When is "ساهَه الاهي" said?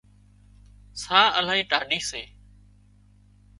1.01-1.63